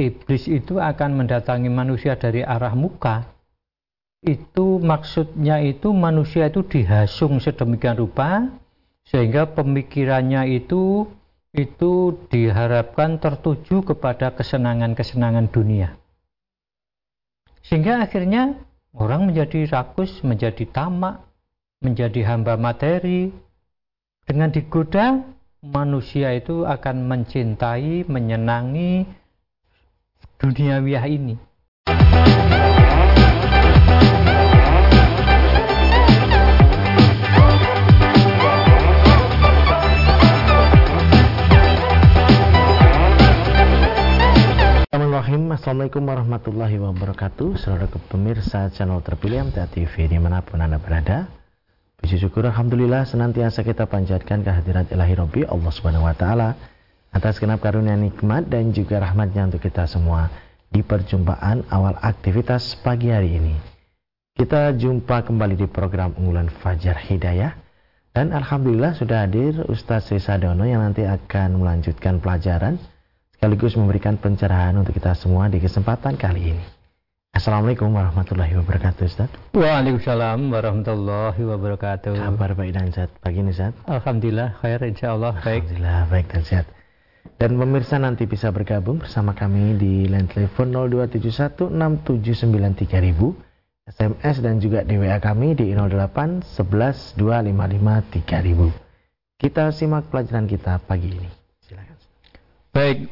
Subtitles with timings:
[0.00, 3.28] iblis itu akan mendatangi manusia dari arah muka,
[4.24, 8.52] itu maksudnya itu manusia itu dihasung sedemikian rupa
[9.08, 11.08] sehingga pemikirannya itu
[11.50, 15.98] itu diharapkan tertuju kepada kesenangan-kesenangan dunia.
[17.64, 18.54] Sehingga akhirnya
[18.94, 21.26] orang menjadi rakus, menjadi tamak,
[21.82, 23.34] menjadi hamba materi.
[24.22, 25.26] Dengan digoda,
[25.58, 29.19] manusia itu akan mencintai, menyenangi
[30.40, 31.36] duniawiah ini.
[45.60, 47.60] Assalamualaikum warahmatullahi wabarakatuh.
[47.60, 51.28] Saudara pemirsa channel terpilih MTA TV di mana pun Anda berada.
[52.00, 56.56] Puji syukur Alhamdulillah senantiasa kita panjatkan kehadiran ilahi Rabbi Allah subhanahu wa ta'ala
[57.10, 60.30] Atas kenap karunia nikmat dan juga rahmatnya untuk kita semua
[60.70, 63.54] Di perjumpaan awal aktivitas pagi hari ini
[64.38, 67.52] Kita jumpa kembali di program unggulan Fajar Hidayah
[68.14, 72.78] Dan Alhamdulillah sudah hadir Ustaz Sesadono yang nanti akan melanjutkan pelajaran
[73.40, 76.64] sekaligus memberikan pencerahan untuk kita semua di kesempatan kali ini.
[77.32, 79.32] Assalamualaikum warahmatullahi wabarakatuh Ustaz.
[79.56, 82.20] Waalaikumsalam warahmatullahi wabarakatuh.
[82.20, 83.72] Kabar baik dan sehat pagi ini Ustaz?
[83.88, 85.64] Alhamdulillah khair insyaallah baik.
[85.64, 86.66] Alhamdulillah baik dan sehat.
[87.40, 93.34] Dan pemirsa nanti bisa bergabung bersama kami di line telepon 02716793000
[93.90, 98.68] SMS dan juga di WA kami di 08 11 255 3000.
[99.40, 101.32] Kita simak pelajaran kita pagi ini.
[101.64, 101.96] Silakan.
[102.70, 103.08] Baik,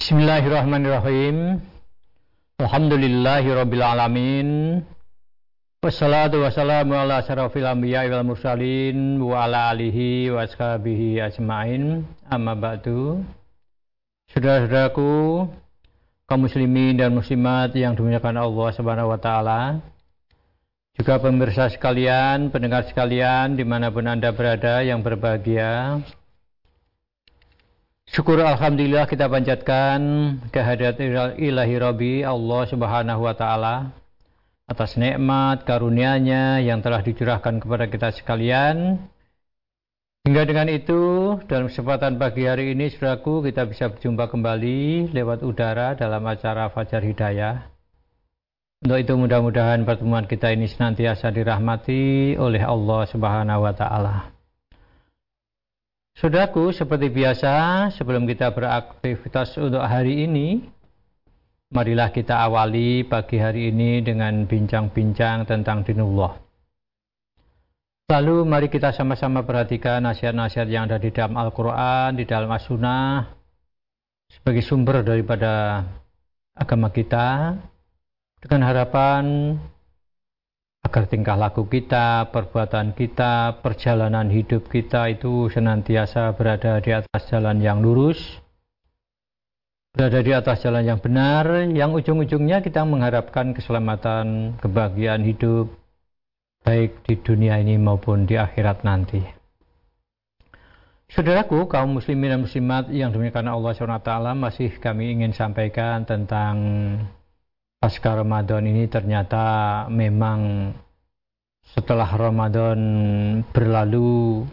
[0.00, 1.60] Bismillahirrahmanirrahim.
[2.56, 4.48] Alhamdulillahi rabbil alamin.
[5.80, 12.04] Wassalatu wassalamu ala syarafil anbiya wal mursalin wa ala alihi wa ashabihi ajmain.
[12.28, 13.24] Amma ba'du.
[14.28, 15.48] Saudara-saudaraku,
[16.28, 19.80] kaum muslimin dan muslimat yang dimuliakan Allah Subhanahu wa taala.
[21.00, 26.04] Juga pemirsa sekalian, pendengar sekalian di mana pun Anda berada yang berbahagia.
[28.04, 29.96] Syukur Alhamdulillah kita panjatkan
[30.52, 31.00] kehadirat
[31.40, 33.99] ilahi Rabbi Allah subhanahu wa ta'ala
[34.70, 39.02] atas nikmat karunia-Nya yang telah dicurahkan kepada kita sekalian.
[40.22, 45.98] Hingga dengan itu, dalam kesempatan pagi hari ini, saudaraku, kita bisa berjumpa kembali lewat udara
[45.98, 47.66] dalam acara Fajar Hidayah.
[48.86, 54.16] Untuk itu mudah-mudahan pertemuan kita ini senantiasa dirahmati oleh Allah Subhanahu wa taala.
[56.14, 60.68] Saudaraku, seperti biasa, sebelum kita beraktivitas untuk hari ini,
[61.70, 66.34] marilah kita awali pagi hari ini dengan bincang-bincang tentang dinullah.
[68.10, 73.22] Lalu mari kita sama-sama perhatikan nasihat-nasihat yang ada di dalam Al-Quran, di dalam As-Sunnah,
[74.26, 75.86] sebagai sumber daripada
[76.58, 77.54] agama kita,
[78.42, 79.54] dengan harapan
[80.82, 87.62] agar tingkah laku kita, perbuatan kita, perjalanan hidup kita itu senantiasa berada di atas jalan
[87.62, 88.39] yang lurus,
[89.90, 95.74] berada di atas jalan yang benar, yang ujung-ujungnya kita mengharapkan keselamatan, kebahagiaan hidup,
[96.62, 99.20] baik di dunia ini maupun di akhirat nanti.
[101.10, 106.54] Saudaraku, kaum muslimin dan muslimat yang demikian Allah SWT masih kami ingin sampaikan tentang
[107.82, 109.42] pasca Ramadan ini ternyata
[109.90, 110.70] memang
[111.66, 112.78] setelah Ramadan
[113.50, 114.46] berlalu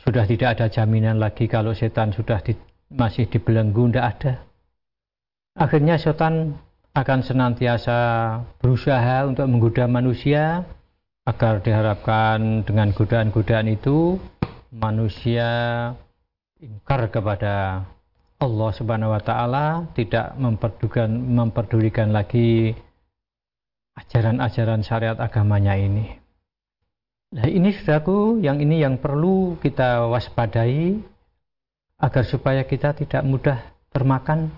[0.00, 2.56] sudah tidak ada jaminan lagi kalau setan sudah di,
[2.92, 4.32] masih dibelenggu tidak ada
[5.58, 6.56] akhirnya setan
[6.96, 7.98] akan senantiasa
[8.58, 10.66] berusaha untuk menggoda manusia
[11.28, 14.16] agar diharapkan dengan godaan-godaan itu
[14.72, 15.48] manusia
[16.58, 17.84] ingkar kepada
[18.38, 22.72] Allah Subhanahu wa taala tidak memperdulikan memperdulikan lagi
[23.98, 26.06] ajaran-ajaran syariat agamanya ini.
[27.28, 30.96] Nah, ini Saudaraku, yang ini yang perlu kita waspadai
[31.98, 33.58] agar supaya kita tidak mudah
[33.90, 34.54] termakan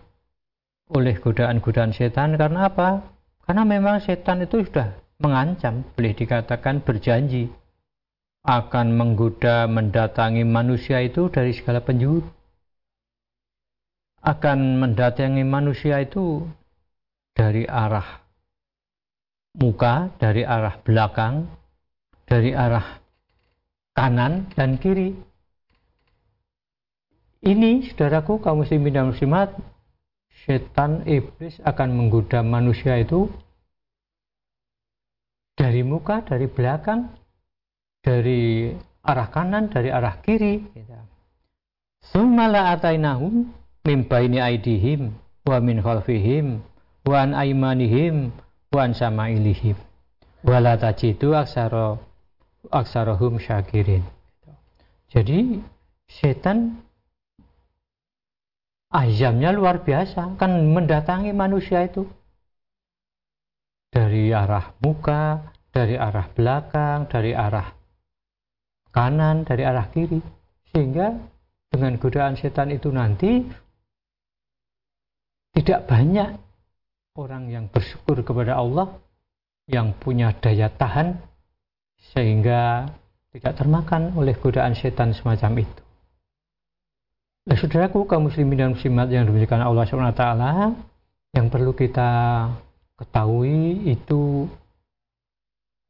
[0.93, 3.05] oleh godaan-godaan setan karena apa?
[3.45, 7.49] Karena memang setan itu sudah mengancam, boleh dikatakan berjanji
[8.45, 12.25] akan menggoda mendatangi manusia itu dari segala penjuru
[14.21, 16.45] akan mendatangi manusia itu
[17.33, 18.21] dari arah
[19.57, 21.49] muka, dari arah belakang,
[22.29, 23.01] dari arah
[23.97, 25.30] kanan dan kiri.
[27.41, 29.57] Ini, saudaraku, kaum muslimin dan muslimat,
[30.45, 33.29] setan iblis akan menggoda manusia itu
[35.57, 37.13] dari muka, dari belakang,
[38.05, 38.73] dari
[39.05, 40.65] arah kanan, dari arah kiri.
[42.01, 43.53] Sumala atainahum
[43.85, 45.13] min baini aidihim
[45.45, 46.61] wa min khalfihim
[47.05, 48.33] wa an aimanihim
[48.73, 49.77] wa an samailihim
[50.45, 51.97] wa la tajidu aksara
[52.69, 54.05] aksarahum syakirin
[55.09, 55.65] jadi
[56.09, 56.85] setan
[58.91, 62.07] ayamnya luar biasa kan mendatangi manusia itu
[63.91, 67.71] dari arah muka dari arah belakang dari arah
[68.91, 70.19] kanan dari arah kiri
[70.75, 71.15] sehingga
[71.71, 73.47] dengan godaan setan itu nanti
[75.55, 76.39] tidak banyak
[77.15, 78.99] orang yang bersyukur kepada Allah
[79.71, 81.19] yang punya daya tahan
[82.11, 82.91] sehingga
[83.31, 85.83] tidak termakan oleh godaan setan semacam itu.
[87.49, 90.25] Nah, saudaraku kaum muslimin dan muslimat yang dimuliakan Allah SWT,
[91.33, 92.11] yang perlu kita
[93.01, 94.45] ketahui itu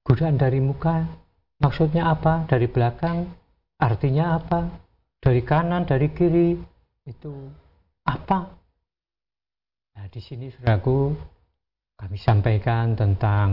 [0.07, 1.11] godaan dari muka.
[1.59, 2.47] Maksudnya apa?
[2.47, 3.27] Dari belakang,
[3.83, 4.71] artinya apa?
[5.21, 6.57] Dari kanan, dari kiri,
[7.05, 7.35] itu
[8.07, 8.47] apa?
[9.99, 11.13] Nah, di sini saudaraku
[11.99, 13.51] kami sampaikan tentang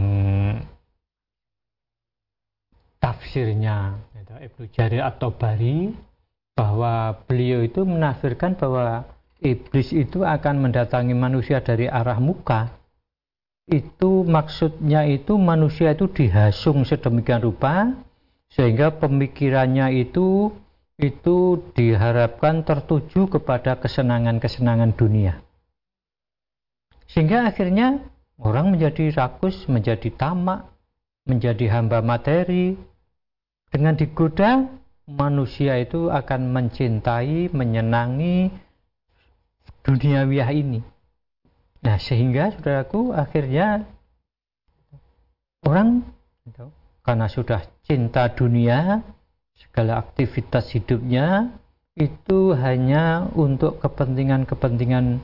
[3.01, 3.99] tafsirnya
[4.37, 6.06] Ibnu Jarir atau Bari
[6.57, 9.05] bahwa beliau itu menafsirkan bahwa
[9.45, 12.73] iblis itu akan mendatangi manusia dari arah muka
[13.69, 17.93] itu maksudnya itu manusia itu dihasung sedemikian rupa
[18.49, 20.49] sehingga pemikirannya itu
[20.97, 25.45] itu diharapkan tertuju kepada kesenangan-kesenangan dunia
[27.07, 28.03] sehingga akhirnya
[28.37, 30.67] orang menjadi rakus, menjadi tamak,
[31.25, 32.75] menjadi hamba materi.
[33.67, 34.63] Dengan digoda,
[35.07, 38.51] manusia itu akan mencintai, menyenangi
[39.87, 40.79] dunia duniawiah ini.
[41.79, 43.87] Nah, sehingga saudaraku akhirnya
[45.63, 46.03] orang
[47.07, 48.99] karena sudah cinta dunia,
[49.55, 51.55] segala aktivitas hidupnya
[51.95, 55.23] itu hanya untuk kepentingan-kepentingan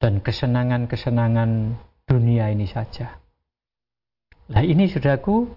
[0.00, 1.76] dan kesenangan-kesenangan
[2.08, 3.20] dunia ini saja.
[4.48, 5.52] Nah ini saudaraku,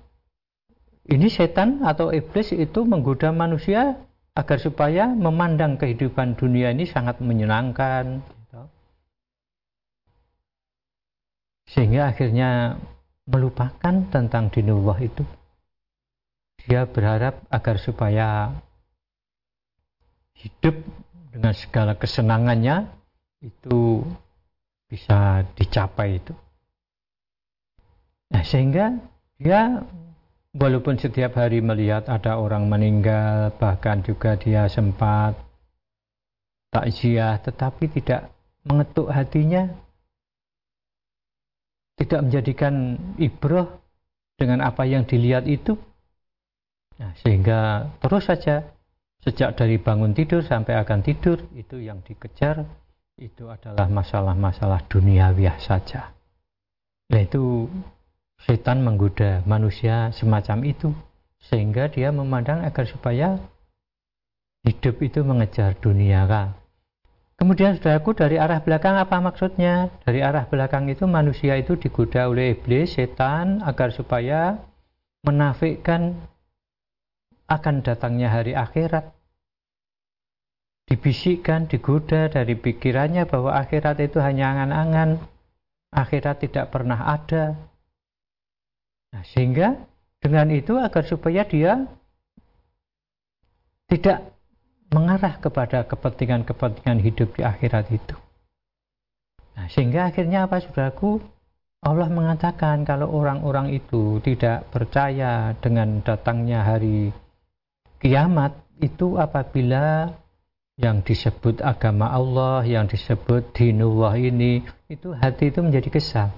[1.12, 4.00] ini setan atau iblis itu menggoda manusia
[4.31, 8.24] agar supaya memandang kehidupan dunia ini sangat menyenangkan.
[8.24, 8.62] Gitu.
[11.68, 12.80] Sehingga akhirnya
[13.28, 15.28] melupakan tentang dinullah itu.
[16.63, 18.56] Dia berharap agar supaya
[20.40, 20.80] hidup
[21.36, 22.88] dengan segala kesenangannya
[23.44, 24.06] itu
[24.88, 26.34] bisa dicapai itu.
[28.31, 28.96] Nah, sehingga
[29.36, 29.84] dia
[30.56, 35.39] walaupun setiap hari melihat ada orang meninggal, bahkan juga dia sempat
[36.71, 38.31] takziah, tetapi tidak
[38.63, 39.68] mengetuk hatinya,
[42.00, 43.68] tidak menjadikan ibroh
[44.39, 45.75] dengan apa yang dilihat itu.
[47.00, 48.71] Nah, sehingga terus saja
[49.21, 52.65] sejak dari bangun tidur sampai akan tidur itu yang dikejar
[53.21, 56.13] itu adalah masalah-masalah duniawiah saja.
[57.09, 57.69] Yaitu
[58.46, 60.90] setan menggoda manusia semacam itu
[61.42, 63.42] sehingga dia memandang agar supaya
[64.62, 66.54] hidup itu mengejar dunia kan.
[67.38, 69.90] Kemudian saudaraku dari arah belakang apa maksudnya?
[70.06, 74.62] Dari arah belakang itu manusia itu digoda oleh iblis, setan agar supaya
[75.26, 76.22] menafikkan
[77.50, 79.10] akan datangnya hari akhirat
[80.92, 85.24] dibisikkan, digoda dari pikirannya bahwa akhirat itu hanya angan-angan,
[85.96, 87.56] akhirat tidak pernah ada.
[89.11, 89.75] Nah, sehingga
[90.23, 91.87] dengan itu agar supaya dia
[93.91, 94.31] tidak
[94.91, 98.15] mengarah kepada kepentingan-kepentingan hidup di akhirat itu.
[99.56, 101.19] Nah, sehingga akhirnya apa saudaraku?
[101.81, 107.09] Allah mengatakan kalau orang-orang itu tidak percaya dengan datangnya hari
[107.97, 110.13] kiamat itu apabila
[110.81, 116.30] yang disebut agama Allah, yang disebut dinullah ini, itu hati itu menjadi kesal.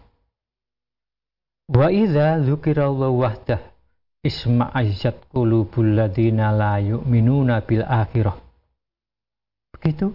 [1.72, 3.62] Wa idza dzukirallahu wahdah
[4.24, 8.39] isma'azzat qulubul ladzina la yu'minuna bil akhirah.
[9.75, 10.12] Begitu.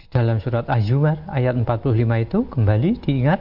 [0.00, 3.40] Di dalam surat Az-Zumar ayat 45 itu kembali diingat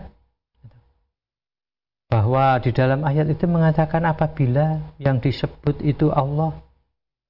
[2.11, 6.57] bahwa di dalam ayat itu mengatakan apabila yang disebut itu Allah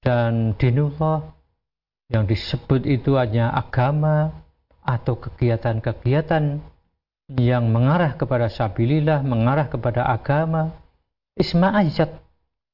[0.02, 1.36] dan dinullah
[2.10, 4.34] yang disebut itu hanya agama
[4.82, 6.64] atau kegiatan-kegiatan
[7.38, 10.74] yang mengarah kepada sabilillah, mengarah kepada agama.
[11.38, 12.10] Isma'ajat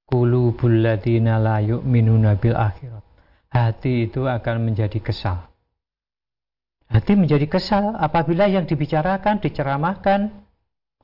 [0.07, 3.03] qulubul ladina la yu'minuna bil akhirat.
[3.51, 5.51] Hati itu akan menjadi kesal.
[6.87, 10.31] Hati menjadi kesal apabila yang dibicarakan, diceramahkan,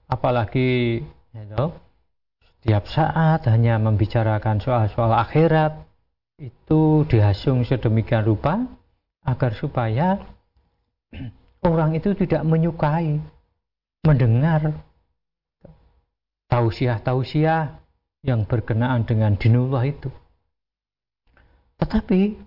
[0.07, 1.01] apalagi
[1.35, 1.75] you know,
[2.61, 5.75] setiap saat hanya membicarakan soal-soal akhirat,
[6.41, 8.65] itu dihasung sedemikian rupa
[9.21, 10.17] agar supaya
[11.69, 13.21] orang itu tidak menyukai
[14.01, 14.73] mendengar
[16.49, 17.79] tausiah-tausiah
[18.25, 20.09] yang berkenaan dengan dinullah itu.
[21.81, 22.37] Tetapi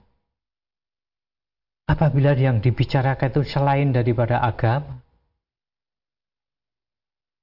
[1.90, 5.02] apabila yang dibicarakan itu selain daripada agama,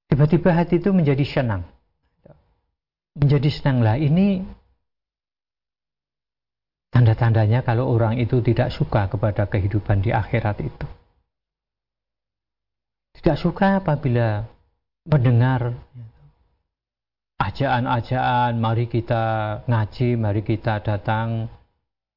[0.07, 1.63] tiba-tiba hati itu menjadi senang.
[3.19, 4.39] Menjadi senang lah ini
[6.95, 11.00] tanda-tandanya kalau orang itu tidak suka kepada kehidupan di akhirat itu.
[13.21, 14.41] Tidak suka apabila
[15.05, 15.77] mendengar
[17.37, 21.45] ajaan-ajaan, mari kita ngaji, mari kita datang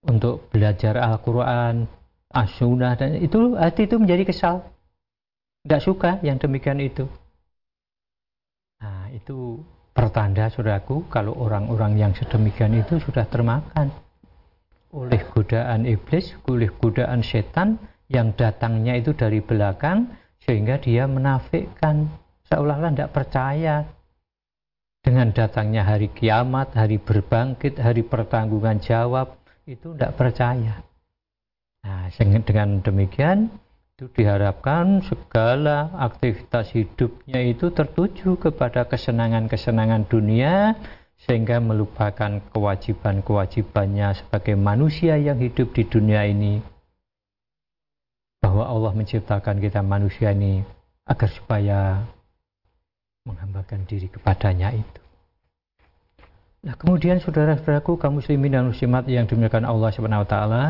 [0.09, 1.85] untuk belajar Al-Quran,
[2.33, 4.65] As-Sunnah, dan itu hati itu menjadi kesal.
[5.69, 7.05] Tidak suka yang demikian itu.
[8.81, 9.61] Nah, itu
[9.93, 13.93] pertanda saudaraku kalau orang-orang yang sedemikian itu sudah termakan
[14.89, 17.77] oleh godaan iblis, oleh godaan setan
[18.09, 22.09] yang datangnya itu dari belakang sehingga dia menafikan
[22.53, 23.89] seolah-olah tidak percaya
[25.05, 29.37] dengan datangnya hari kiamat, hari berbangkit, hari pertanggungan jawab,
[29.69, 30.81] itu tidak percaya.
[31.85, 32.09] Nah,
[32.41, 33.53] dengan demikian
[33.95, 40.75] itu diharapkan segala aktivitas hidupnya itu tertuju kepada kesenangan-kesenangan dunia
[41.29, 46.74] sehingga melupakan kewajiban-kewajibannya sebagai manusia yang hidup di dunia ini
[48.45, 50.61] bahwa Allah menciptakan kita manusia ini
[51.09, 52.05] agar supaya
[53.25, 55.01] menghambakan diri kepadanya itu.
[56.65, 60.65] Nah, kemudian saudara-saudaraku kaum muslimin dan muslimat yang dimuliakan Allah Subhanahu wa taala,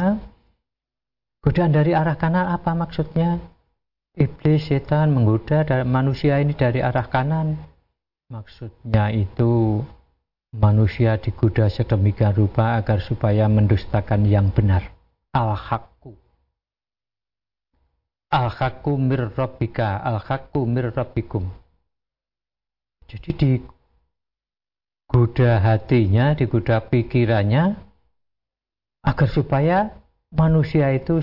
[1.42, 3.42] godaan dari arah kanan apa maksudnya?
[4.14, 7.58] Iblis setan menggoda manusia ini dari arah kanan.
[8.30, 9.82] Maksudnya itu
[10.54, 14.94] manusia digoda sedemikian rupa agar supaya mendustakan yang benar.
[15.34, 16.23] Al-haqqu.
[18.34, 21.46] Al-haqqu mir rabbika, al-haqqu mir rabbikum.
[23.06, 23.50] Jadi di
[25.14, 27.78] digoda hatinya, digoda pikirannya,
[29.06, 29.94] agar supaya
[30.34, 31.22] manusia itu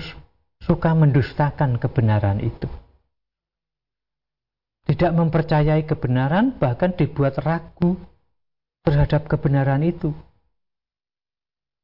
[0.64, 2.70] suka mendustakan kebenaran itu.
[4.88, 8.00] Tidak mempercayai kebenaran, bahkan dibuat ragu
[8.88, 10.16] terhadap kebenaran itu.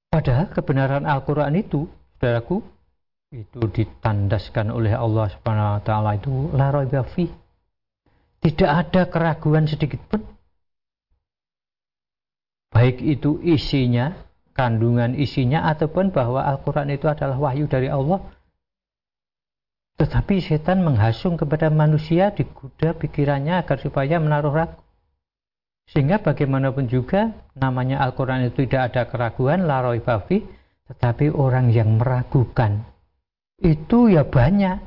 [0.09, 1.85] Padahal kebenaran Al-Quran itu,
[2.17, 2.65] saudaraku,
[3.29, 6.73] itu ditandaskan oleh Allah Subhanahu wa taala itu la
[8.39, 10.25] Tidak ada keraguan sedikit pun
[12.73, 14.17] baik itu isinya,
[14.57, 18.23] kandungan isinya ataupun bahwa Al-Quran itu adalah wahyu dari Allah.
[19.99, 24.81] Tetapi setan menghasung kepada manusia digoda pikirannya agar supaya menaruh ragu.
[25.91, 30.47] Sehingga bagaimanapun juga namanya Al-Quran itu tidak ada keraguan, laroi bafi,
[30.87, 32.87] tetapi orang yang meragukan
[33.63, 34.79] itu ya banyak.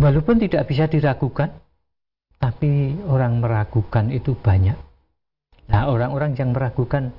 [0.00, 1.52] Walaupun tidak bisa diragukan,
[2.40, 4.76] tapi orang meragukan itu banyak.
[5.68, 7.12] Nah, orang-orang yang meragukan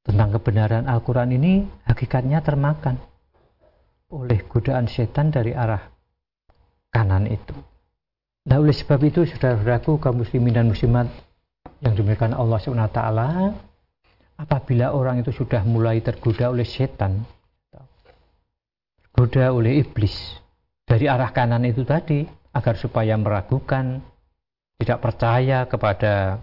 [0.00, 2.96] tentang kebenaran Al-Quran ini hakikatnya termakan
[4.10, 5.84] oleh godaan setan dari arah
[6.90, 7.54] kanan itu.
[8.48, 11.06] Nah, oleh sebab itu, saudara-saudaraku, kaum muslimin dan muslimat
[11.84, 13.00] yang demikian Allah SWT,
[14.40, 17.20] apabila orang itu sudah mulai tergoda oleh setan,
[19.20, 20.16] tergoda oleh iblis.
[20.88, 22.24] Dari arah kanan itu tadi,
[22.56, 24.00] agar supaya meragukan,
[24.80, 26.40] tidak percaya kepada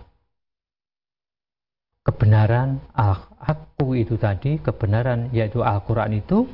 [2.06, 6.46] kebenaran aku itu tadi, kebenaran yaitu Al-Quran itu,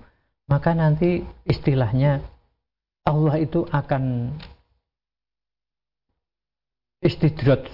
[0.48, 2.24] maka nanti istilahnya
[3.04, 4.32] Allah itu akan
[7.04, 7.68] istidrat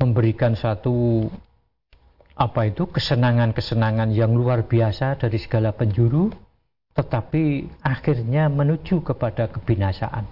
[0.00, 1.28] memberikan satu
[2.32, 6.32] apa itu kesenangan-kesenangan yang luar biasa dari segala penjuru
[6.94, 10.26] tetapi akhirnya menuju kepada kebinasaan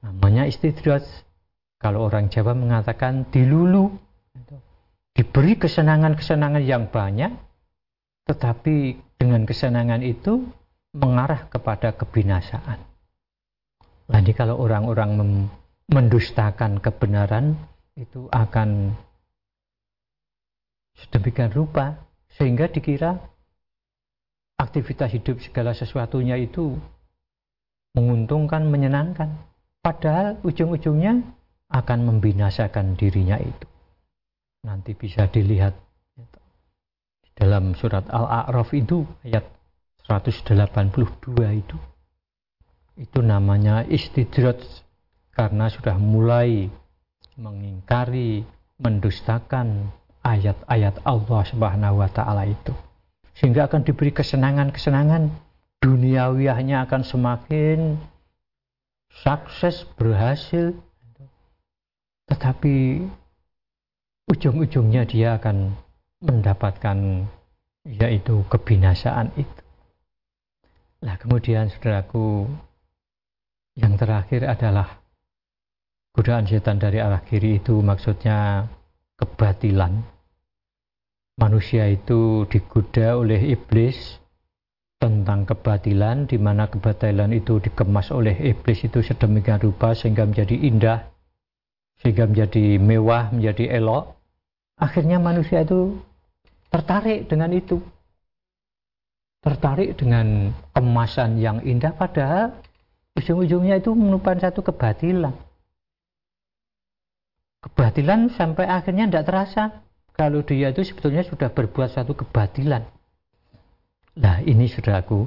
[0.00, 1.06] namanya istidrat
[1.80, 3.88] kalau orang Jawa mengatakan dilulu,
[5.16, 7.32] diberi kesenangan-kesenangan yang banyak,
[8.28, 10.44] tetapi dengan kesenangan itu
[10.92, 12.84] mengarah kepada kebinasaan.
[14.12, 15.48] Nanti kalau orang-orang
[15.88, 17.56] mendustakan kebenaran
[17.96, 18.92] itu akan
[21.00, 21.96] sedemikian rupa
[22.36, 23.16] sehingga dikira
[24.60, 26.76] aktivitas hidup segala sesuatunya itu
[27.96, 29.40] menguntungkan, menyenangkan.
[29.80, 31.24] Padahal ujung-ujungnya
[31.72, 33.66] akan membinasakan dirinya itu.
[34.60, 35.72] Nanti bisa dilihat
[37.32, 39.48] dalam surat Al-A'raf itu ayat
[40.04, 40.52] 182
[41.56, 41.76] itu.
[43.00, 44.60] Itu namanya istidrat
[45.32, 46.68] karena sudah mulai
[47.40, 48.44] mengingkari,
[48.76, 49.88] mendustakan
[50.20, 52.76] ayat-ayat Allah Subhanahu wa taala itu.
[53.38, 55.30] Sehingga akan diberi kesenangan-kesenangan
[55.80, 57.96] duniawiahnya akan semakin
[59.10, 60.76] sukses berhasil
[62.30, 63.02] tetapi
[64.30, 65.74] ujung-ujungnya dia akan
[66.22, 67.26] mendapatkan
[67.82, 69.62] yaitu kebinasaan itu.
[71.02, 72.46] Nah kemudian saudaraku
[73.74, 75.00] yang terakhir adalah
[76.14, 78.68] godaan setan dari arah kiri itu maksudnya
[79.18, 80.19] kebatilan.
[81.38, 84.18] Manusia itu digoda oleh iblis
[85.00, 91.10] tentang kebatilan di mana kebatilan itu dikemas oleh iblis itu sedemikian rupa sehingga menjadi indah
[92.00, 94.16] sehingga menjadi mewah, menjadi elok.
[94.80, 96.00] Akhirnya manusia itu
[96.72, 97.80] tertarik dengan itu.
[99.40, 102.56] Tertarik dengan kemasan yang indah padahal
[103.16, 105.32] ujung-ujungnya itu merupakan satu kebatilan.
[107.60, 112.84] Kebatilan sampai akhirnya tidak terasa kalau dia itu sebetulnya sudah berbuat satu kebatilan.
[114.20, 115.24] Nah ini saudaraku,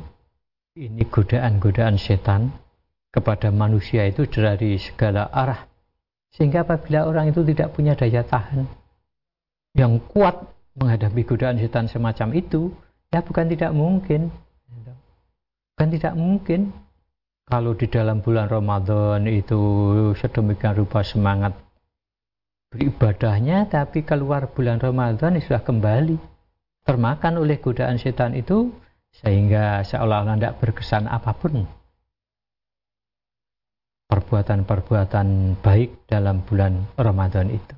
[0.78, 2.54] ini godaan-godaan setan
[3.14, 5.66] kepada manusia itu dari segala arah.
[6.34, 8.66] Sehingga apabila orang itu tidak punya daya tahan
[9.78, 12.74] yang kuat menghadapi godaan setan semacam itu,
[13.14, 14.34] ya bukan tidak mungkin.
[15.74, 16.74] Bukan tidak mungkin
[17.44, 19.60] kalau di dalam bulan Ramadan itu
[20.16, 21.52] sedemikian rupa semangat
[22.74, 26.18] beribadahnya, tapi keluar bulan Ramadan sudah kembali
[26.84, 28.74] termakan oleh godaan setan itu
[29.14, 31.70] sehingga seolah-olah tidak berkesan apa pun
[34.10, 37.76] perbuatan-perbuatan baik dalam bulan Ramadan itu.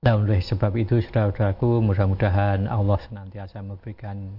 [0.00, 4.30] Nah oleh sebab itu saudara-saudaraku mudah-mudahan Allah senantiasa memberikan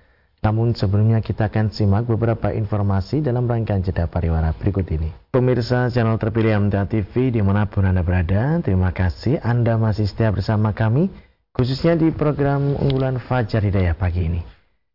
[0.45, 5.10] Namun sebelumnya kita akan simak beberapa informasi dalam rangkaian jeda pariwara berikut ini.
[5.34, 10.29] Pemirsa channel terpilih MTA TV di mana pun Anda berada, terima kasih Anda masih setia
[10.29, 11.10] bersama kami,
[11.49, 14.45] khususnya di program unggulan Fajar Hidayah pagi ini.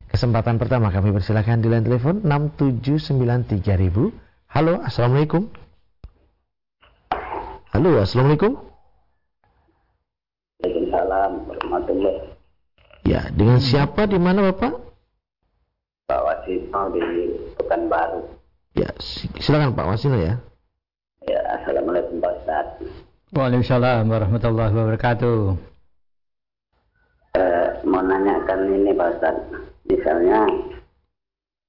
[0.06, 4.54] Kesempatan pertama kami persilakan di line telepon 6793000.
[4.54, 5.50] Halo, Assalamualaikum.
[7.74, 8.54] Halo, Assalamualaikum.
[10.62, 12.38] Waalaikumsalam warahmatullahi
[13.02, 14.89] Ya, dengan siapa di mana Bapak?
[16.40, 17.04] Wasino di
[17.60, 18.24] Pekanbaru.
[18.72, 18.88] Ya,
[19.36, 20.40] silakan Pak Wasino ya.
[21.28, 22.66] Ya, Assalamualaikum Pak Ustaz.
[23.36, 25.40] Waalaikumsalam warahmatullahi wabarakatuh.
[27.36, 29.36] Eh, mau nanyakan ini Pak Ustaz
[29.84, 30.48] misalnya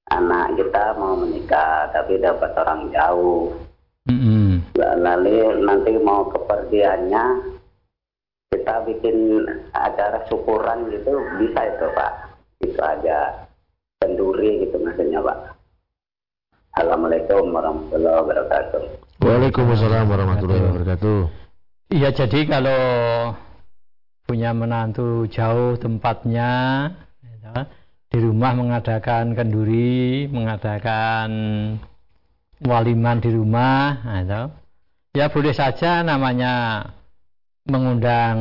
[0.07, 3.51] anak kita mau menikah tapi dapat orang jauh
[4.07, 4.71] mm-hmm.
[4.79, 7.25] lalu nanti mau kepergiannya
[8.51, 12.13] kita bikin acara syukuran gitu bisa itu pak
[12.59, 13.47] itu aja
[14.01, 15.37] kenduri gitu maksudnya pak.
[16.73, 18.81] Assalamualaikum warahmatullahi wabarakatuh.
[19.21, 21.19] Waalaikumsalam warahmatullahi wabarakatuh.
[21.93, 22.81] Iya jadi kalau
[24.25, 26.49] punya menantu jauh tempatnya
[27.21, 27.67] ya,
[28.09, 31.29] di rumah mengadakan kenduri, mengadakan
[32.63, 34.49] waliman di rumah, nah,
[35.13, 36.87] ya boleh saja namanya
[37.67, 38.37] mengundang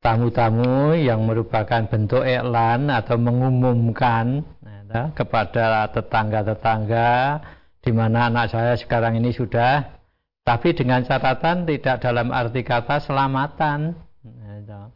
[0.00, 7.40] tamu-tamu yang merupakan bentuk iklan atau mengumumkan nah, kepada tetangga-tetangga
[7.80, 10.00] di mana anak saya sekarang ini sudah,
[10.44, 13.96] tapi dengan catatan tidak dalam arti kata selamatan.
[14.24, 14.88] Nah,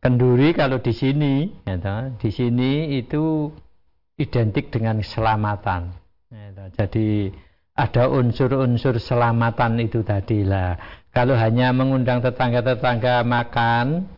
[0.00, 3.52] kenduri kalau di sini, ya, di sini itu
[4.20, 5.96] identik dengan keselamatan.
[6.32, 7.32] Ya, jadi
[7.72, 10.76] ada unsur-unsur selamatan itu tadi lah.
[11.12, 14.08] Kalau hanya mengundang tetangga-tetangga makan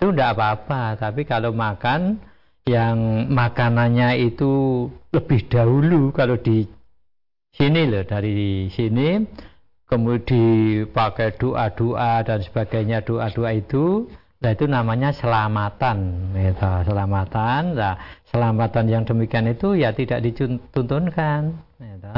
[0.00, 2.16] itu tidak apa-apa, tapi kalau makan
[2.64, 6.64] yang makanannya itu lebih dahulu kalau di
[7.52, 9.20] sini loh dari sini
[9.84, 14.08] kemudian pakai doa-doa dan sebagainya doa-doa itu
[14.40, 16.72] Nah itu namanya selamatan, gitu.
[16.88, 17.76] selamatan.
[17.76, 17.96] Nah,
[18.32, 21.60] selamatan yang demikian itu ya tidak dituntunkan.
[21.76, 22.10] Gitu.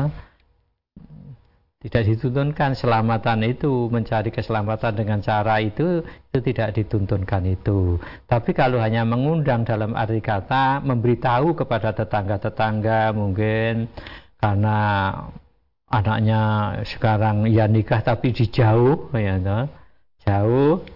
[1.82, 7.98] Tidak dituntunkan selamatan itu mencari keselamatan dengan cara itu itu tidak dituntunkan itu.
[8.30, 13.90] Tapi kalau hanya mengundang dalam arti kata memberitahu kepada tetangga-tetangga mungkin
[14.38, 14.78] karena
[15.90, 16.42] anaknya
[16.86, 19.66] sekarang ya nikah tapi di jauh ya
[20.22, 20.86] jauh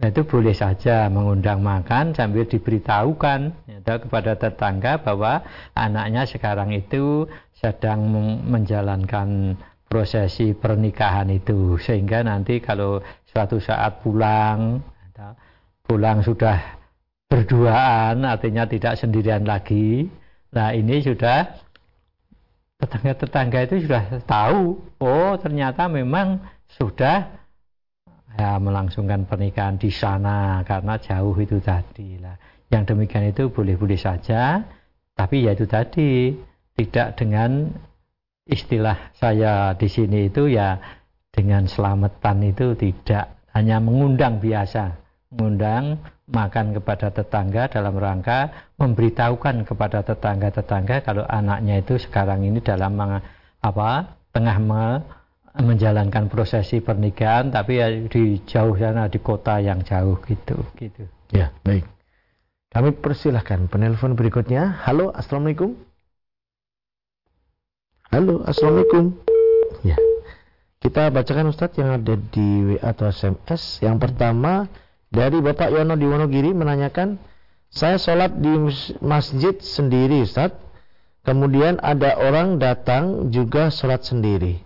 [0.00, 5.44] Nah, itu boleh saja mengundang makan sambil diberitahukan ya, kepada tetangga bahwa
[5.76, 8.08] anaknya sekarang itu sedang
[8.48, 14.78] menjalankan prosesi pernikahan itu sehingga nanti kalau suatu saat pulang
[15.82, 16.78] pulang sudah
[17.26, 20.06] berduaan artinya tidak sendirian lagi
[20.54, 21.58] nah ini sudah
[22.78, 26.38] tetangga-tetangga itu sudah tahu oh ternyata memang
[26.70, 27.40] sudah
[28.38, 32.36] ya, melangsungkan pernikahan di sana karena jauh itu tadi lah.
[32.70, 34.62] Yang demikian itu boleh-boleh saja,
[35.18, 36.38] tapi ya itu tadi
[36.78, 37.74] tidak dengan
[38.50, 40.76] istilah saya di sini itu ya
[41.30, 44.98] dengan selamatan itu tidak hanya mengundang biasa,
[45.30, 52.94] mengundang makan kepada tetangga dalam rangka memberitahukan kepada tetangga-tetangga kalau anaknya itu sekarang ini dalam
[53.60, 53.90] apa
[54.30, 54.56] tengah
[55.58, 61.02] menjalankan prosesi pernikahan tapi ya di jauh sana di kota yang jauh gitu gitu.
[61.34, 61.86] Ya baik.
[62.70, 64.78] Kami persilahkan penelpon berikutnya.
[64.86, 65.89] Halo assalamualaikum
[68.10, 69.14] halo assalamualaikum.
[69.86, 69.94] Ya.
[70.82, 74.66] Kita bacakan Ustadz yang ada di WA atau SMS yang pertama
[75.14, 77.22] dari Bapak Yono di Wonogiri menanyakan
[77.70, 78.50] saya sholat di
[78.98, 80.58] masjid sendiri Ustadz.
[81.22, 84.58] Kemudian ada orang datang juga sholat sendiri.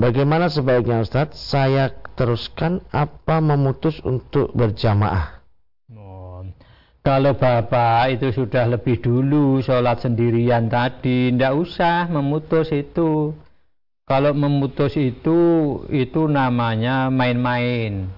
[0.00, 1.36] Bagaimana sebaiknya Ustadz?
[1.36, 5.43] Saya teruskan apa memutus untuk berjamaah?
[7.04, 13.36] Kalau Bapak itu sudah lebih dulu sholat sendirian tadi, tidak usah memutus itu.
[14.08, 15.40] Kalau memutus itu,
[15.92, 18.08] itu namanya main-main.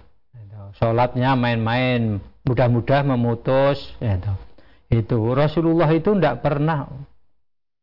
[0.79, 3.90] Sholatnya main-main, mudah-mudah memutus.
[3.99, 4.33] Itu.
[4.87, 6.87] itu Rasulullah itu tidak pernah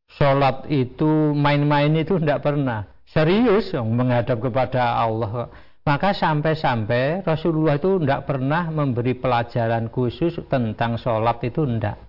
[0.08, 5.52] sholat itu main-main itu tidak pernah serius menghadap kepada Allah
[5.84, 12.00] maka sampai-sampai Rasulullah itu tidak pernah memberi pelajaran khusus tentang sholat itu tidak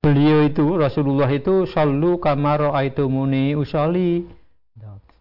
[0.00, 2.72] beliau itu Rasulullah itu selalu kamaro
[3.08, 4.40] muni usoli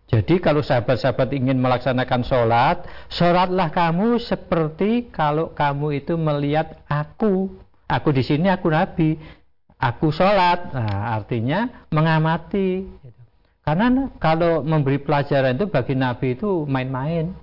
[0.10, 2.82] jadi kalau sahabat-sahabat ingin melaksanakan sholat
[3.14, 7.54] sholatlah kamu seperti kalau kamu itu melihat aku.
[7.86, 9.22] Aku di sini aku nabi.
[9.78, 10.74] Aku sholat.
[10.74, 12.90] Nah, artinya mengamati
[13.70, 17.38] karena kalau memberi pelajaran itu bagi Nabi itu main-main.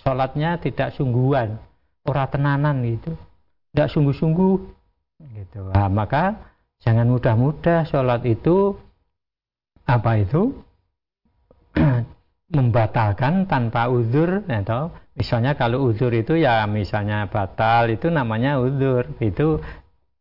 [0.00, 1.60] Sholatnya tidak sungguhan,
[2.08, 3.12] orang tenanan gitu,
[3.70, 4.56] tidak sungguh-sungguh.
[5.36, 5.60] Gitu.
[5.68, 6.48] Nah, maka
[6.80, 8.72] jangan mudah-mudah sholat itu
[9.84, 10.56] apa itu
[12.56, 19.60] membatalkan tanpa uzur atau misalnya kalau uzur itu ya misalnya batal itu namanya uzur itu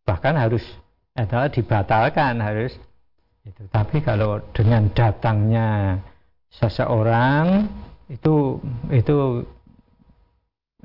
[0.04, 0.62] bahkan harus
[1.16, 2.76] atau dibatalkan harus
[3.46, 3.62] itu.
[3.70, 6.02] Tapi kalau dengan datangnya
[6.50, 7.70] seseorang
[8.10, 9.46] itu itu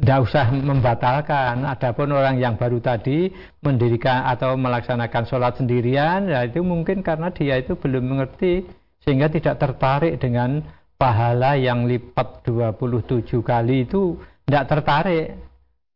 [0.00, 1.68] tidak usah membatalkan.
[1.68, 3.28] Adapun orang yang baru tadi
[3.60, 8.64] mendirikan atau melaksanakan sholat sendirian, ya itu mungkin karena dia itu belum mengerti
[9.04, 10.64] sehingga tidak tertarik dengan
[10.96, 14.16] pahala yang lipat 27 kali itu
[14.48, 15.28] tidak tertarik.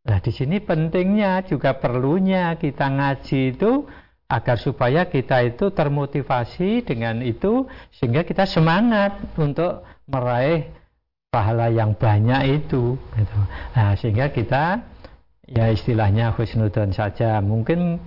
[0.05, 3.89] Nah di sini pentingnya juga perlunya kita ngaji itu
[4.25, 10.65] agar supaya kita itu termotivasi dengan itu sehingga kita semangat untuk meraih
[11.29, 13.39] pahala yang banyak itu gitu.
[13.77, 14.81] nah sehingga kita
[15.45, 18.01] ya istilahnya husnudon saja mungkin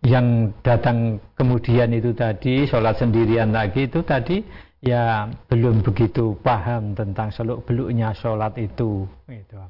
[0.00, 4.42] yang datang kemudian itu tadi sholat sendirian lagi itu tadi
[4.80, 9.60] ya belum begitu paham tentang seluk beluknya sholat itu gitu.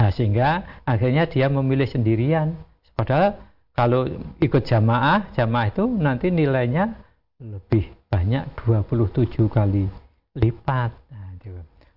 [0.00, 2.56] nah sehingga akhirnya dia memilih sendirian
[2.96, 3.36] padahal
[3.74, 4.06] kalau
[4.38, 6.94] ikut jamaah, jamaah itu nanti nilainya
[7.42, 9.90] lebih banyak 27 kali
[10.38, 10.90] lipat.
[11.10, 11.34] Nah,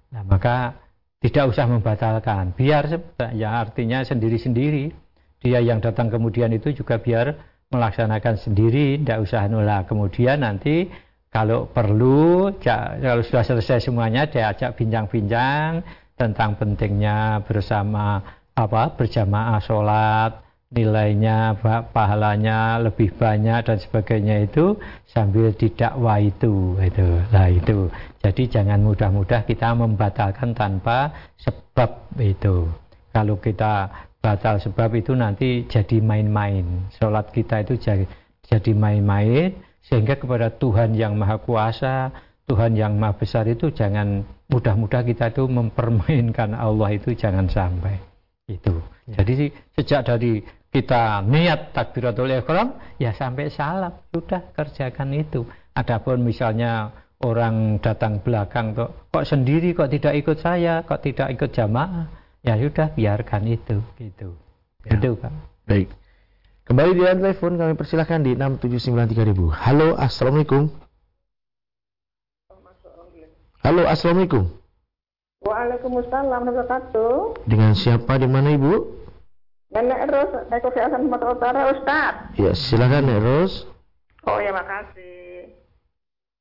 [0.09, 0.73] nah maka
[1.21, 2.57] tidak usah membatalkan.
[2.57, 2.89] Biar
[3.37, 4.89] ya artinya sendiri-sendiri.
[5.37, 7.37] Dia yang datang kemudian itu juga biar
[7.69, 9.85] melaksanakan sendiri, tidak usah nolak.
[9.85, 10.89] Kemudian nanti
[11.29, 15.85] kalau perlu, kalau sudah selesai semuanya, diajak bincang-bincang
[16.17, 18.17] tentang pentingnya bersama
[18.57, 21.55] apa berjamaah sholat, nilainya
[21.95, 24.75] pahalanya lebih banyak dan sebagainya itu
[25.07, 27.87] sambil didakwa itu itu lah itu
[28.19, 32.67] jadi jangan mudah-mudah kita membatalkan tanpa sebab itu
[33.15, 33.89] kalau kita
[34.21, 36.91] batal sebab itu nanti jadi main-main.
[36.99, 37.79] Sholat kita itu
[38.43, 39.55] jadi main-main
[39.87, 42.11] sehingga kepada Tuhan yang Maha Kuasa,
[42.43, 47.95] Tuhan yang Maha Besar itu jangan mudah-mudah kita itu mempermainkan Allah itu jangan sampai.
[48.47, 48.79] Itu.
[49.07, 49.23] Ya.
[49.23, 55.47] Jadi sejak dari kita niat takbiratul ihram ya sampai salam sudah kerjakan itu.
[55.77, 56.91] Adapun misalnya
[57.23, 62.09] orang datang belakang kok kok sendiri kok tidak ikut saya, kok tidak ikut jamaah,
[62.45, 64.35] ya sudah biarkan itu gitu.
[64.85, 64.97] Ya.
[64.97, 65.33] Itu Pak.
[65.67, 65.89] Baik.
[66.67, 69.55] Kembali di line telepon kami persilahkan di 6793000.
[69.55, 70.67] Halo, Assalamualaikum.
[73.63, 74.51] Halo, Assalamualaikum.
[75.47, 77.47] Waalaikumsalam wabarakatuh.
[77.47, 78.96] Dengan siapa di mana Ibu?
[79.67, 82.13] Nenek Ros, Eko Hasan Sumatera Utara, Ustaz.
[82.39, 83.53] Ya, silakan Nenek Ros.
[84.23, 85.51] Oh ya, makasih.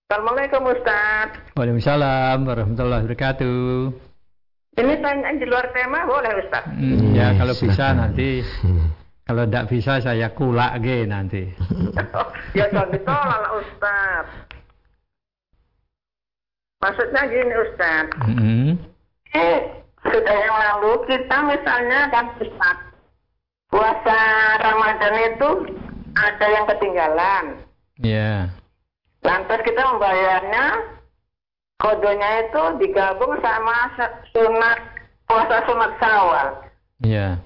[0.07, 1.35] Assalamualaikum Ustaz.
[1.59, 3.91] Waalaikumsalam warahmatullahi wabarakatuh.
[4.79, 6.71] Ini tanya di luar tema boleh Ustaz?
[6.71, 7.67] Hmm, ya, kalau silakan.
[7.67, 8.31] bisa nanti.
[9.27, 11.51] Kalau tidak bisa saya kulak ge nanti.
[12.59, 14.27] ya jangan ditolak lah Ustaz.
[16.79, 18.07] Maksudnya gini Ustaz.
[18.23, 18.67] Mm -hmm.
[19.35, 19.59] Eh,
[20.07, 22.86] sudah yang lalu kita misalnya kan Ustaz.
[23.67, 24.19] Puasa
[24.63, 25.49] Ramadan itu
[26.17, 27.45] ada yang ketinggalan.
[28.01, 28.15] Iya.
[28.15, 28.41] Yeah.
[29.27, 30.67] Lantas kita membayarnya
[31.83, 33.91] kodenya itu digabung sama
[34.31, 34.79] sunat
[35.27, 36.49] puasa sunat sawal.
[37.03, 37.41] Iya.
[37.41, 37.45] Yeah.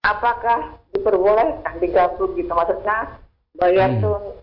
[0.00, 3.20] Apakah diperbolehkan digabung gitu maksudnya
[3.60, 4.00] bayar hmm.
[4.00, 4.40] tuh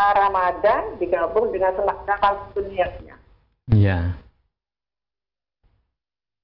[0.00, 3.16] Ramadan digabung dengan selaksakan niatnya.
[3.70, 3.98] Iya.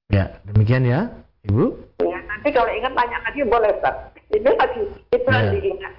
[0.06, 1.10] Ya, demikian ya,
[1.50, 1.74] Ibu.
[2.04, 4.15] Ya, nanti kalau ingat tanya lagi boleh, Ustaz.
[4.30, 4.82] Itu lagi,
[5.14, 5.34] itu ya.
[5.34, 5.92] lagi ingat.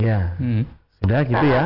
[0.00, 0.20] Ya.
[0.40, 0.62] Hmm.
[1.00, 1.64] Sudah gitu ya.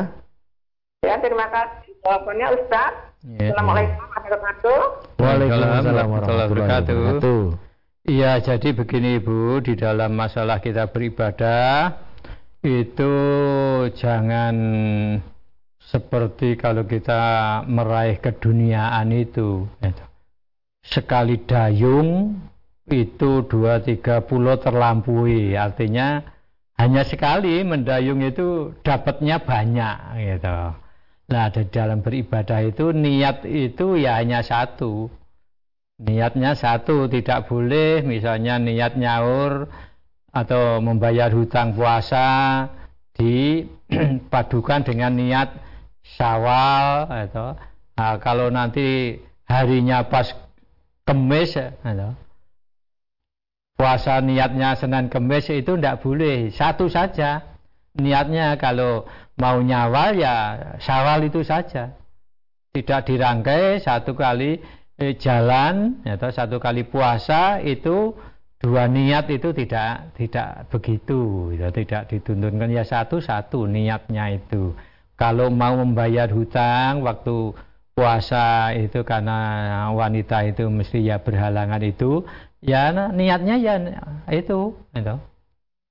[1.01, 1.91] Ya, terima kasih.
[2.01, 2.93] Jawabannya Ustaz.
[3.21, 3.53] Ya.
[3.53, 4.81] Assalamualaikum warahmatullahi wabarakatuh.
[5.21, 7.37] Waalaikumsalam warahmatullahi wabarakatuh.
[8.01, 12.01] Iya, jadi begini Ibu, di dalam masalah kita beribadah
[12.65, 13.13] itu
[13.93, 14.55] jangan
[15.77, 19.69] seperti kalau kita meraih keduniaan itu.
[20.81, 22.41] Sekali dayung
[22.89, 26.25] itu dua tiga pulau terlampaui, artinya
[26.81, 30.57] hanya sekali mendayung itu dapatnya banyak gitu.
[31.31, 35.07] Nah, di dalam beribadah itu niat itu ya hanya satu.
[36.01, 39.69] Niatnya satu tidak boleh misalnya niat nyaur
[40.33, 42.65] atau membayar hutang puasa
[43.13, 45.53] dipadukan dengan niat
[46.17, 47.53] syawal atau
[47.93, 50.33] nah, kalau nanti harinya pas
[51.05, 52.15] kemis atau
[53.81, 56.53] puasa niatnya Senin Kemis itu tidak boleh.
[56.53, 57.57] Satu saja.
[57.97, 59.09] Niatnya kalau
[59.41, 60.35] mau nyawal ya
[60.77, 61.97] syawal itu saja.
[62.77, 64.61] Tidak dirangkai satu kali
[65.01, 68.13] eh, jalan atau satu kali puasa itu
[68.61, 72.69] dua niat itu tidak tidak begitu ya, tidak dituntunkan.
[72.69, 74.77] Ya satu satu niatnya itu.
[75.17, 77.57] Kalau mau membayar hutang waktu
[77.97, 82.23] puasa itu karena wanita itu mesti ya berhalangan itu
[82.61, 83.75] ya niatnya ya
[84.31, 85.15] itu itu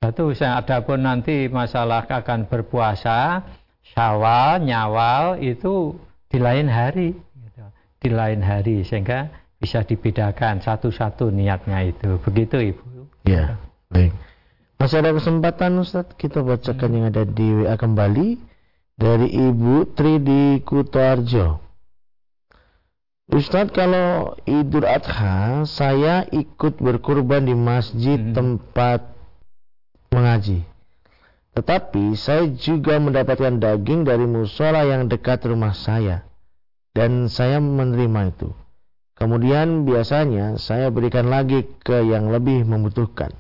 [0.01, 3.45] satu adapun nanti masalah akan berpuasa
[3.85, 5.99] syawal nyawal itu
[6.31, 7.13] di lain hari
[8.01, 9.29] di lain hari sehingga
[9.61, 12.17] bisa dibedakan satu-satu niatnya itu.
[12.25, 12.85] Begitu Ibu.
[13.29, 13.61] Ya,
[13.93, 14.17] baik.
[14.81, 16.97] Masih ada kesempatan Ustaz kita bacakan hmm.
[16.97, 18.29] yang ada di WA kembali
[18.97, 21.61] dari Ibu Tri di Kutoarjo.
[23.31, 28.35] Ustadz kalau Idul Adha saya ikut berkurban di masjid hmm.
[28.35, 29.07] tempat
[30.11, 30.67] mengaji.
[31.55, 36.27] Tetapi saya juga mendapatkan daging dari musola yang dekat rumah saya
[36.91, 38.51] dan saya menerima itu.
[39.15, 43.31] Kemudian biasanya saya berikan lagi ke yang lebih membutuhkan.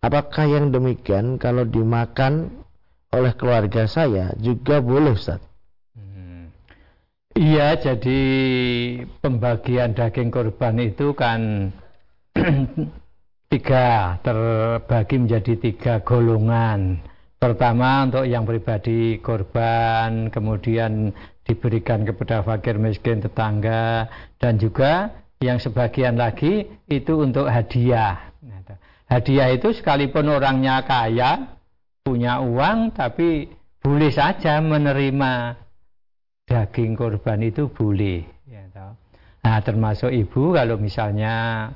[0.00, 2.64] Apakah yang demikian kalau dimakan
[3.12, 5.49] oleh keluarga saya juga boleh Ustaz?
[7.30, 8.20] Iya, jadi
[9.22, 11.70] pembagian daging korban itu kan
[13.54, 16.98] tiga terbagi menjadi tiga golongan.
[17.38, 21.14] Pertama untuk yang pribadi korban, kemudian
[21.46, 28.30] diberikan kepada fakir miskin tetangga dan juga yang sebagian lagi itu untuk hadiah.
[29.06, 31.58] Hadiah itu sekalipun orangnya kaya,
[32.02, 35.56] punya uang, tapi boleh saja menerima
[36.50, 38.26] daging korban itu boleh.
[38.50, 38.66] Ya,
[39.46, 41.70] nah termasuk ibu kalau misalnya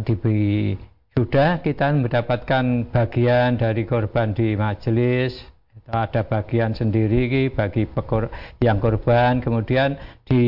[0.00, 0.80] diberi
[1.12, 5.36] sudah kita mendapatkan bagian dari korban di majelis
[5.84, 8.32] ada bagian sendiri bagi pekor,
[8.64, 10.42] yang korban kemudian di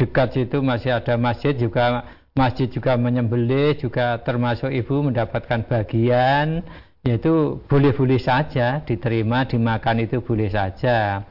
[0.00, 6.64] dekat situ masih ada masjid juga masjid juga menyembelih juga termasuk ibu mendapatkan bagian
[7.04, 11.28] yaitu boleh-boleh saja diterima dimakan itu boleh saja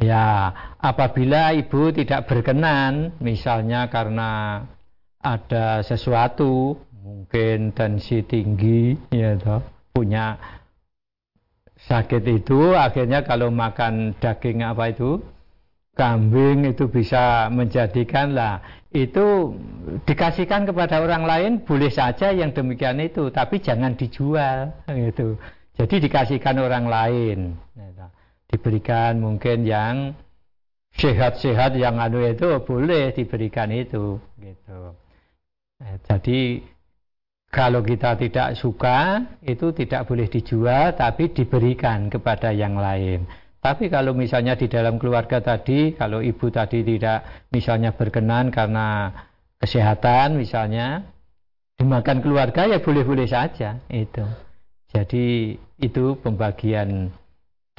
[0.00, 4.64] ya apabila ibu tidak berkenan misalnya karena
[5.20, 9.60] ada sesuatu mungkin tensi tinggi ya toh,
[9.92, 10.40] punya
[11.80, 15.20] sakit itu akhirnya kalau makan daging apa itu
[15.96, 19.54] kambing itu bisa menjadikan lah itu
[20.08, 25.36] dikasihkan kepada orang lain boleh saja yang demikian itu tapi jangan dijual gitu
[25.80, 27.38] jadi dikasihkan orang lain.
[28.50, 30.18] Diberikan mungkin yang
[30.98, 34.98] sehat-sehat yang anu itu boleh diberikan itu gitu
[35.78, 36.66] eh, jadi
[37.50, 43.26] kalau kita tidak suka, itu tidak boleh dijual, tapi diberikan kepada yang lain.
[43.58, 49.10] Tapi kalau misalnya di dalam keluarga tadi, kalau ibu tadi tidak misalnya berkenan karena
[49.58, 51.02] kesehatan misalnya,
[51.74, 54.24] dimakan keluarga ya boleh-boleh saja itu.
[54.94, 57.10] Jadi itu pembagian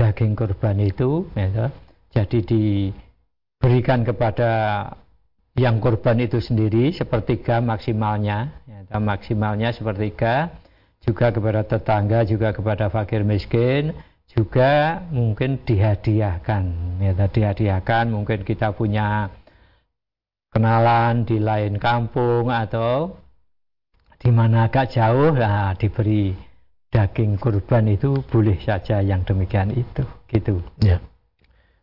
[0.01, 1.69] daging kurban itu, ya,
[2.09, 4.51] jadi diberikan kepada
[5.53, 10.49] yang korban itu sendiri sepertiga maksimalnya ya, maksimalnya sepertiga
[11.03, 13.91] juga kepada tetangga juga kepada fakir miskin
[14.31, 16.63] juga mungkin dihadiahkan
[17.03, 19.27] ya dihadiahkan mungkin kita punya
[20.55, 23.19] kenalan di lain kampung atau
[24.23, 26.31] di mana agak jauh lah diberi
[26.91, 30.99] daging kurban itu boleh saja yang demikian itu gitu ya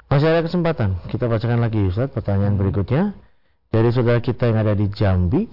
[0.08, 2.62] masih ada kesempatan kita bacakan lagi Ustaz pertanyaan hmm.
[2.62, 3.02] berikutnya
[3.68, 5.44] dari saudara kita yang ada di Jambi,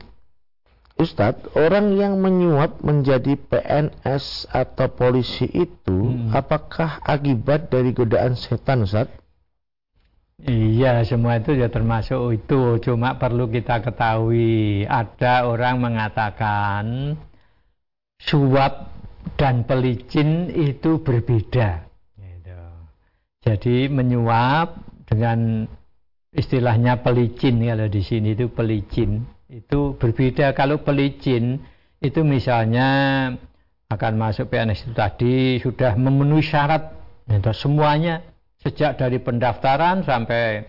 [0.96, 6.32] Ustadz, orang yang menyuap menjadi PNS atau polisi itu, hmm.
[6.32, 9.12] apakah akibat dari godaan setan, Ustadz?
[10.48, 12.80] Iya, semua itu ya termasuk itu.
[12.80, 17.16] Cuma perlu kita ketahui, ada orang mengatakan
[18.20, 18.95] suap
[19.34, 21.90] dan pelicin itu berbeda.
[22.22, 22.60] Gitu.
[23.42, 24.78] Jadi menyuap
[25.10, 25.66] dengan
[26.36, 31.64] istilahnya pelicin kalau di sini itu pelicin itu berbeda kalau pelicin
[32.04, 32.90] itu misalnya
[33.88, 36.92] akan masuk PNS itu tadi sudah memenuhi syarat
[37.32, 38.26] itu semuanya
[38.60, 40.66] sejak dari pendaftaran sampai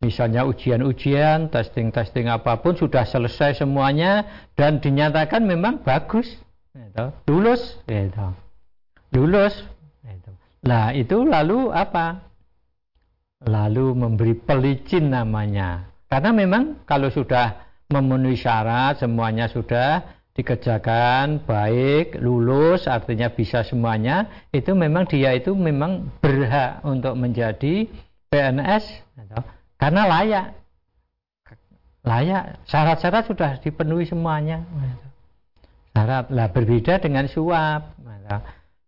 [0.00, 4.24] misalnya ujian-ujian testing-testing apa pun sudah selesai semuanya
[4.58, 6.28] dan dinyatakan memang bagus
[6.76, 8.28] itu, lulus itu.
[9.14, 9.54] lulus
[10.04, 10.30] itu.
[10.66, 12.26] Nah itu lalu apa
[13.44, 15.88] lalu memberi pelicin namanya.
[16.06, 20.02] Karena memang kalau sudah memenuhi syarat, semuanya sudah
[20.36, 27.88] dikerjakan baik, lulus, artinya bisa semuanya, itu memang dia itu memang berhak untuk menjadi
[28.28, 28.84] PNS,
[29.80, 30.46] karena layak.
[32.06, 34.62] Layak, syarat-syarat sudah dipenuhi semuanya.
[35.96, 37.96] Syarat, lah berbeda dengan suap.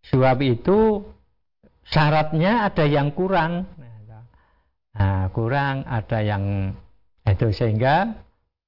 [0.04, 1.00] Suap itu
[1.88, 3.64] syaratnya ada yang kurang.
[4.92, 6.76] Nah, kurang ada yang
[7.24, 8.12] itu sehingga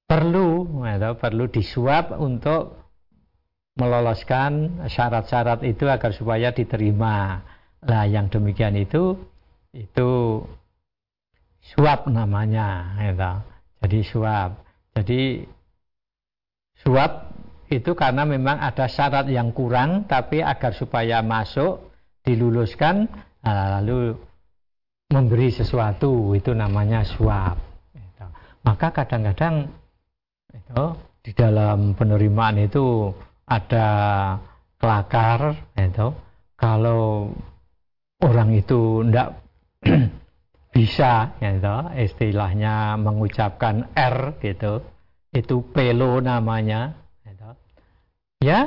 [0.09, 2.81] perlu atau perlu disuap untuk
[3.77, 7.45] meloloskan syarat-syarat itu agar supaya diterima.
[7.85, 9.21] Lah yang demikian itu
[9.69, 10.41] itu
[11.61, 13.33] suap namanya gitu.
[13.85, 14.49] Jadi suap.
[14.97, 15.45] Jadi
[16.81, 17.30] suap
[17.71, 21.87] itu karena memang ada syarat yang kurang tapi agar supaya masuk
[22.27, 23.07] diluluskan
[23.41, 24.13] lalu
[25.07, 27.57] memberi sesuatu itu namanya suap.
[28.61, 29.71] Maka kadang-kadang
[30.53, 30.83] itu
[31.25, 33.09] di dalam penerimaan itu
[33.49, 33.87] ada
[34.77, 36.13] kelakar itu
[36.59, 37.33] kalau
[38.21, 39.29] orang itu tidak
[40.75, 44.85] bisa gitu, istilahnya mengucapkan R gitu
[45.31, 47.00] itu pelo namanya.
[48.41, 48.59] Ya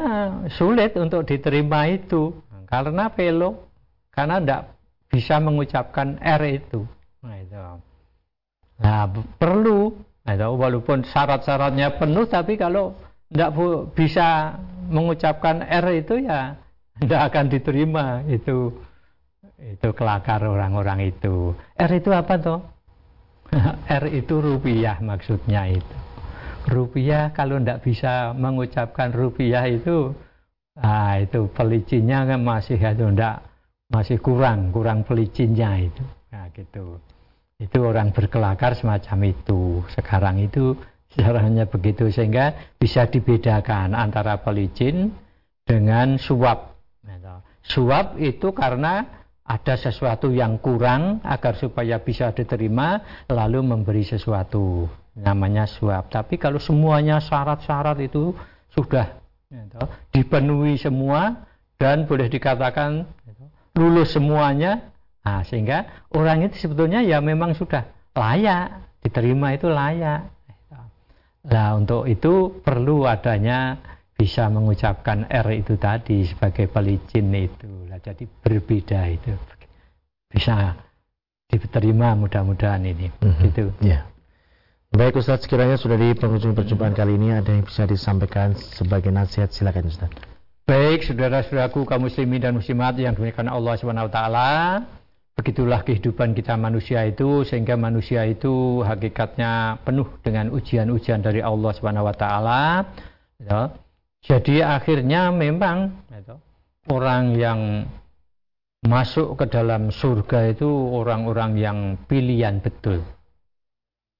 [0.55, 2.33] sulit untuk diterima itu
[2.71, 3.69] karena pelo
[4.15, 4.63] karena tidak
[5.11, 6.87] bisa mengucapkan R itu.
[7.23, 7.79] Nah,
[8.79, 9.07] nah
[9.39, 9.95] perlu,
[10.27, 12.95] nah, walaupun syarat-syaratnya penuh, tapi kalau
[13.31, 13.51] tidak
[13.95, 14.59] bisa
[14.91, 16.55] mengucapkan R itu ya
[17.03, 18.71] tidak akan diterima itu
[19.59, 21.55] itu kelakar orang-orang itu.
[21.79, 22.61] R itu apa toh?
[24.03, 26.04] R itu rupiah maksudnya itu.
[26.65, 30.17] Rupiah kalau tidak bisa mengucapkan rupiah itu,
[30.81, 33.45] ah itu pelicinnya kan masih itu tidak
[33.93, 36.05] masih kurang, kurang pelicinnya itu.
[36.33, 36.99] Nah, gitu.
[37.61, 39.85] Itu orang berkelakar semacam itu.
[39.93, 40.75] Sekarang itu
[41.15, 45.15] sejarahnya begitu sehingga bisa dibedakan antara pelicin
[45.63, 46.75] dengan suap.
[47.07, 54.89] Nah, suap itu karena ada sesuatu yang kurang agar supaya bisa diterima lalu memberi sesuatu
[55.15, 58.35] namanya suap tapi kalau semuanya syarat-syarat itu
[58.75, 59.15] sudah
[59.47, 59.79] gitu,
[60.11, 61.47] dipenuhi semua
[61.79, 63.45] dan boleh dikatakan gitu,
[63.79, 64.91] lulus semuanya
[65.23, 70.31] nah, sehingga orang itu sebetulnya ya memang sudah layak diterima itu layak
[71.45, 73.79] nah untuk itu perlu adanya
[74.15, 77.67] bisa mengucapkan R itu tadi sebagai pelicin itu.
[77.91, 79.35] Nah, jadi berbeda itu.
[80.31, 80.79] Bisa
[81.51, 83.11] diterima mudah-mudahan ini.
[83.11, 83.43] Mm-hmm.
[83.51, 83.65] Gitu.
[83.83, 84.07] Ya.
[84.95, 89.51] Baik Ustaz, sekiranya sudah di penghujung perjumpaan kali ini ada yang bisa disampaikan sebagai nasihat
[89.51, 90.07] silakan Ustaz.
[90.71, 94.51] Baik, saudara-saudaraku kaum muslimin dan muslimat yang dimuliakan Allah Subhanahu wa taala.
[95.35, 102.07] Begitulah kehidupan kita manusia itu sehingga manusia itu hakikatnya penuh dengan ujian-ujian dari Allah Subhanahu
[102.07, 102.87] wa taala.
[103.43, 103.75] Ya
[104.23, 106.39] jadi akhirnya memang itu,
[106.87, 107.91] orang yang
[108.87, 113.03] masuk ke dalam surga itu orang-orang yang pilihan betul.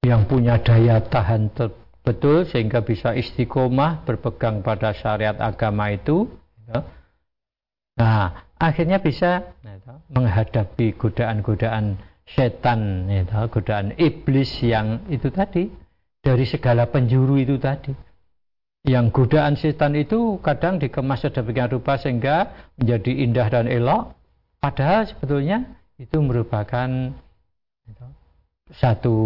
[0.05, 1.49] Yang punya daya tahan
[2.05, 6.29] betul sehingga bisa istiqomah berpegang pada syariat agama itu.
[6.69, 6.85] Ya.
[7.97, 8.25] Nah,
[8.61, 9.75] akhirnya bisa ya,
[10.13, 11.97] menghadapi godaan-godaan
[12.29, 15.73] setan, ya, godaan iblis yang itu tadi
[16.21, 17.93] dari segala penjuru itu tadi
[18.85, 24.13] yang godaan setan itu kadang dikemas sedemikian rupa sehingga menjadi indah dan elok
[24.61, 25.65] padahal sebetulnya
[25.97, 26.89] itu merupakan
[28.77, 29.17] satu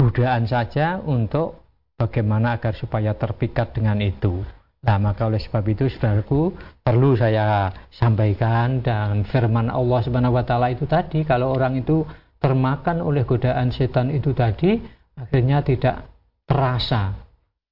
[0.00, 1.60] godaan saja untuk
[2.00, 4.40] bagaimana agar supaya terpikat dengan itu
[4.80, 10.72] nah maka oleh sebab itu saudaraku perlu saya sampaikan dan firman Allah subhanahu wa ta'ala
[10.72, 12.00] itu tadi kalau orang itu
[12.40, 14.80] termakan oleh godaan setan itu tadi
[15.20, 16.08] akhirnya tidak
[16.48, 17.12] terasa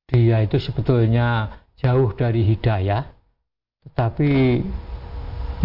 [0.04, 1.48] dia itu sebetulnya
[1.80, 3.08] jauh dari hidayah
[3.88, 4.60] tetapi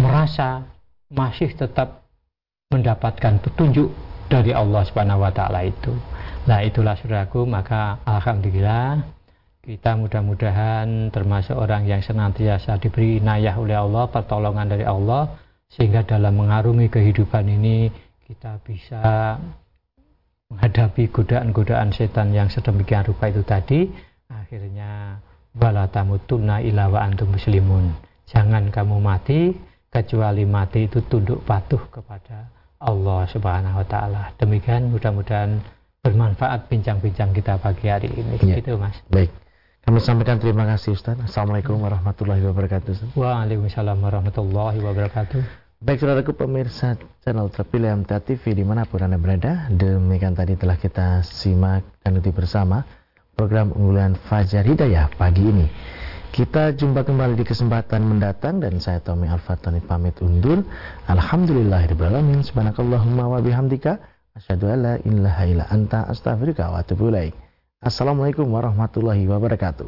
[0.00, 0.64] merasa
[1.12, 2.08] masih tetap
[2.72, 3.92] mendapatkan petunjuk
[4.26, 5.92] dari Allah Subhanahu wa taala itu.
[6.44, 9.00] Nah, itulah Saudaraku, maka alhamdulillah
[9.64, 15.40] kita mudah-mudahan termasuk orang yang senantiasa diberi inayah oleh Allah, pertolongan dari Allah
[15.72, 17.88] sehingga dalam mengarungi kehidupan ini
[18.28, 19.00] kita bisa
[20.52, 23.80] menghadapi godaan-godaan setan yang sedemikian rupa itu tadi.
[24.28, 25.16] Akhirnya
[25.56, 27.96] wala tamutunna illa wa antum muslimun.
[28.28, 29.56] Jangan kamu mati
[29.88, 32.52] kecuali mati itu tunduk patuh kepada
[32.84, 34.22] Allah Subhanahu wa taala.
[34.36, 35.56] Demikian mudah-mudahan
[36.04, 38.36] bermanfaat bincang-bincang kita pagi hari ini.
[38.44, 38.60] Ya.
[38.60, 39.00] Gitu, Mas.
[39.08, 39.32] Baik.
[39.84, 41.16] Kami sampaikan terima kasih Ustaz.
[41.20, 43.16] Assalamualaikum warahmatullahi wabarakatuh.
[43.16, 45.40] Waalaikumsalam warahmatullahi wabarakatuh.
[45.84, 50.80] Baik saudaraku pemirsa channel terpilih MTA TV di mana pun Anda berada Demikian tadi telah
[50.80, 52.80] kita simak dan ikuti bersama
[53.36, 55.68] program unggulan Fajar Hidayah pagi ini.
[56.32, 60.64] Kita jumpa kembali di kesempatan mendatang dan saya Tommy Alfatoni pamit undur.
[61.06, 62.40] Alhamdulillahirrahmanirrahim.
[62.40, 63.38] Subhanakallahumma wa
[64.34, 67.38] Asyadu alla ilaha illa anta astaghfirullah wa atubu ilaik.
[67.78, 69.86] Assalamualaikum warahmatullahi wabarakatuh.